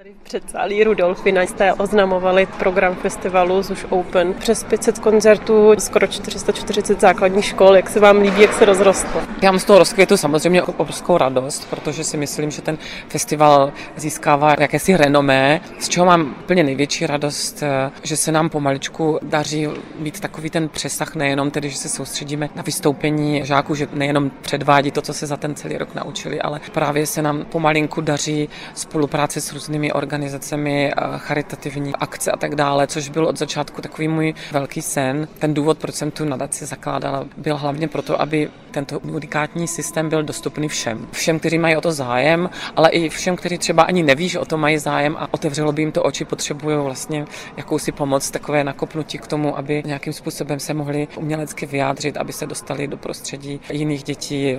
[0.00, 4.34] Tady před sálí Rudolfina jste oznamovali program festivalu Zuš Open.
[4.34, 7.76] Přes 500 koncertů, skoro 440 základních škol.
[7.76, 9.20] Jak se vám líbí, jak se rozrostlo?
[9.42, 12.78] Já mám z toho rozkvětu samozřejmě obrovskou radost, protože si myslím, že ten
[13.08, 17.62] festival získává jakési renomé, z čeho mám úplně největší radost,
[18.02, 22.62] že se nám pomaličku daří mít takový ten přesah, nejenom tedy, že se soustředíme na
[22.62, 27.06] vystoupení žáků, že nejenom předvádí to, co se za ten celý rok naučili, ale právě
[27.06, 33.26] se nám pomalinku daří spolupráce s různými organizacemi, charitativní akce a tak dále, což byl
[33.26, 35.28] od začátku takový můj velký sen.
[35.38, 40.22] Ten důvod, proč jsem tu nadaci zakládala, byl hlavně proto, aby tento unikátní systém byl
[40.22, 41.06] dostupný všem.
[41.12, 44.44] Všem, kteří mají o to zájem, ale i všem, kteří třeba ani neví, že o
[44.44, 47.24] to mají zájem a otevřelo by jim to oči, potřebují vlastně
[47.56, 52.46] jakousi pomoc, takové nakopnutí k tomu, aby nějakým způsobem se mohli umělecky vyjádřit, aby se
[52.46, 54.56] dostali do prostředí jiných dětí,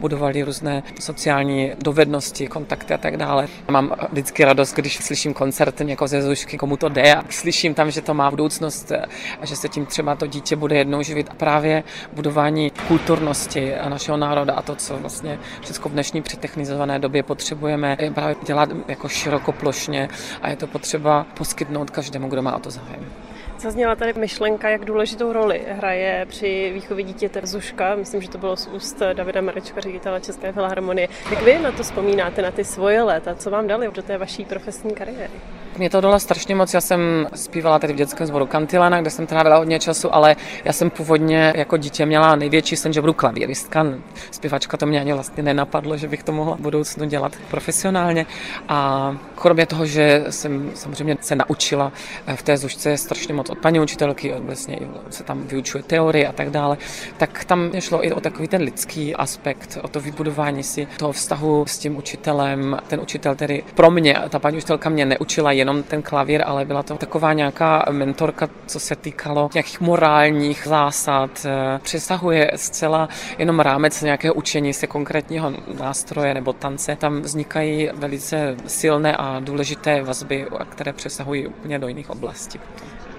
[0.00, 3.48] budovali různé sociální dovednosti, kontakty a tak dále.
[3.70, 7.90] Mám vždycky radost, když slyším koncert někoho ze Zušky, komu to jde a slyším tam,
[7.90, 8.92] že to má budoucnost
[9.40, 11.28] a že se tím třeba to dítě bude jednou živit.
[11.30, 13.53] A právě budování kulturnosti
[13.88, 18.68] našeho národa a to, co vlastně všechno v dnešní přetechnizované době potřebujeme, je právě dělat
[18.88, 20.08] jako širokoplošně
[20.42, 23.12] a je to potřeba poskytnout každému, kdo má o to zájem.
[23.58, 27.94] Zazněla tady myšlenka, jak důležitou roli hraje při výchově dítěte Zuška.
[27.94, 31.08] Myslím, že to bylo z úst Davida Marečka, ředitele České filharmonie.
[31.30, 33.34] Jak vy na to vzpomínáte, na ty svoje léta?
[33.34, 35.30] Co vám dali do té vaší profesní kariéry?
[35.78, 36.74] Mě to dalo strašně moc.
[36.74, 40.72] Já jsem zpívala tady v dětském sboru Kantilena, kde jsem trávila hodně času, ale já
[40.72, 43.86] jsem původně jako dítě měla největší sen, že budu klavíristka.
[44.30, 48.26] Zpěvačka to mě ani vlastně nenapadlo, že bych to mohla v budoucnu dělat profesionálně.
[48.68, 51.92] A kromě toho, že jsem samozřejmě se naučila
[52.34, 54.78] v té zušce strašně moc od paní učitelky, vlastně
[55.10, 56.76] se tam vyučuje teorie a tak dále,
[57.16, 61.64] tak tam šlo i o takový ten lidský aspekt, o to vybudování si toho vztahu
[61.68, 62.78] s tím učitelem.
[62.88, 66.82] Ten učitel tedy pro mě, ta paní učitelka mě neučila jenom ten klavír, ale byla
[66.82, 71.46] to taková nějaká mentorka, co se týkalo nějakých morálních zásad.
[71.82, 73.08] Přesahuje zcela
[73.38, 76.96] jenom rámec nějakého učení se konkrétního nástroje nebo tance.
[76.96, 82.60] Tam vznikají velice silné a důležité vazby, které přesahují úplně do jiných oblastí.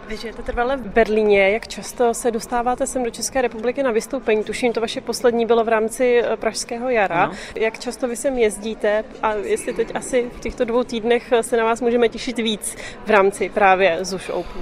[0.07, 1.49] Vy žijete trvale v Berlíně.
[1.49, 4.43] Jak často se dostáváte sem do České republiky na vystoupení?
[4.43, 7.25] Tuším, to vaše poslední bylo v rámci eh, Pražského jara.
[7.25, 7.33] No.
[7.55, 11.63] Jak často vy sem jezdíte a jestli teď asi v těchto dvou týdnech se na
[11.63, 14.61] vás můžeme těšit víc v rámci právě ZUŠ Open?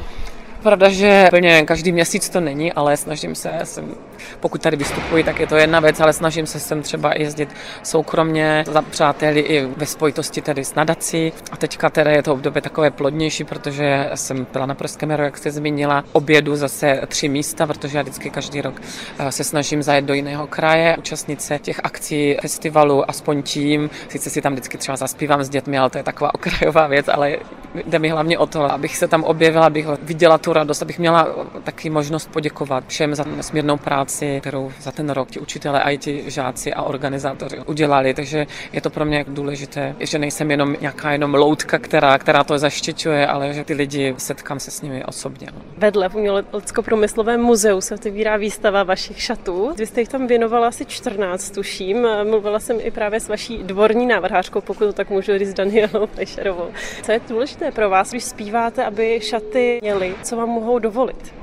[0.63, 3.95] Pravda, že plně každý měsíc to není, ale snažím se, jsem,
[4.39, 7.49] pokud tady vystupuji, tak je to jedna věc, ale snažím se sem třeba jezdit
[7.83, 11.33] soukromně za přáteli i ve spojitosti tedy s nadací.
[11.51, 15.37] A teďka tedy je to období takové plodnější, protože jsem byla na Pražském jaru, jak
[15.37, 18.81] jste zmínila, obědu zase tři místa, protože já vždycky každý rok
[19.19, 23.89] eh, se snažím zajet do jiného kraje, účastnit se těch akcí, festivalu, aspoň tím.
[24.09, 27.37] Sice si tam vždycky třeba zaspívám s dětmi, ale to je taková okrajová věc, ale
[27.85, 31.27] jde mi hlavně o to, abych se tam objevila, abych viděla tu radost, abych měla
[31.63, 35.97] taky možnost poděkovat všem za nesmírnou práci, kterou za ten rok ti učitelé a i
[35.97, 38.13] ti žáci a organizátoři udělali.
[38.13, 42.57] Takže je to pro mě důležité, že nejsem jenom nějaká jenom loutka, která, která to
[42.57, 45.47] zaštiťuje, ale že ty lidi setkám se s nimi osobně.
[45.77, 49.73] Vedle v Umělecko-průmyslovém muzeu se otevírá výstava vašich šatů.
[49.77, 52.07] Vy jste jich tam věnovala asi 14, tuším.
[52.23, 56.67] Mluvila jsem i právě s vaší dvorní návrhářkou, pokud to tak můžu říct, Danielou Flescherovou.
[57.03, 60.15] Co je důležité pro vás, když zpíváte, aby šaty měly?
[60.23, 61.33] Co vám mohou dovolit?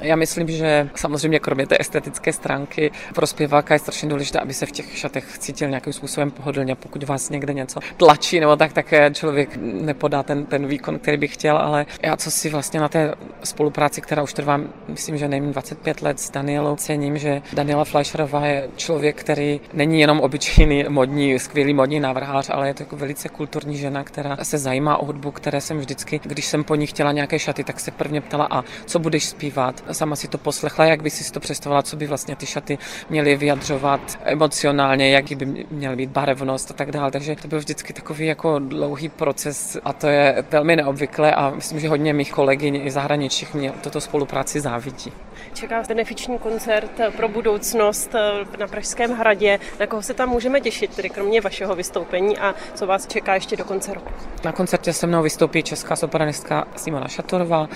[0.00, 4.66] Já myslím, že samozřejmě kromě té estetické stránky pro zpěváka je strašně důležité, aby se
[4.66, 6.74] v těch šatech cítil nějakým způsobem pohodlně.
[6.74, 11.28] Pokud vás někde něco tlačí nebo tak, tak člověk nepodá ten, ten výkon, který by
[11.28, 13.14] chtěl, ale já co si vlastně na té
[13.44, 18.46] spolupráci, která už trvá, myslím, že nejméně 25 let s Danielou, cením, že Daniela Fleischerová
[18.46, 23.28] je člověk, který není jenom obyčejný modní, skvělý modní návrhář, ale je to jako velice
[23.28, 27.12] kulturní žena, která se zajímá o hudbu, které jsem vždycky, když jsem po ní chtěla
[27.12, 29.84] nějaké šaty, tak se prvně ptala, a co budeš zpívat?
[29.92, 32.78] Sama si to poslechla, jak by si to představovala, co by vlastně ty šaty
[33.10, 37.10] měly vyjadřovat emocionálně, jaký by měly být barevnost a tak dále.
[37.10, 41.80] Takže to byl vždycky takový jako dlouhý proces a to je velmi neobvyklé a myslím,
[41.80, 45.12] že hodně mých kolegyň i zahraničních mě toto spolupráci závidí.
[45.54, 48.10] Čeká benefiční koncert pro budoucnost
[48.58, 49.58] na Pražském hradě.
[49.80, 53.56] Na koho se tam můžeme těšit, tedy kromě vašeho vystoupení a co vás čeká ještě
[53.56, 54.10] do konce roku?
[54.44, 57.68] Na koncertě se mnou vystoupí česká sopranistka Simona Šatorová,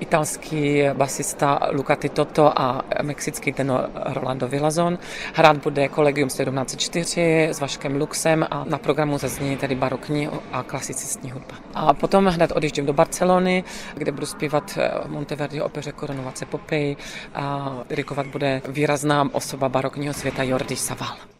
[0.00, 4.98] italský basista Luca Titoto a mexický tenor Rolando Villazon.
[5.34, 11.30] Hrát bude Collegium 1704 s Vaškem Luxem a na programu zazní tedy barokní a klasicistní
[11.30, 11.54] hudba.
[11.74, 13.64] A potom hned odjíždím do Barcelony,
[13.94, 16.96] kde budu zpívat Monteverdi opeře Koronovace Popej
[17.34, 21.33] a dirigovat bude výrazná osoba barokního světa Jordi Saval.